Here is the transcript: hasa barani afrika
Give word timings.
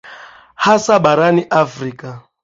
hasa 0.55 0.99
barani 1.03 1.43
afrika 1.49 2.09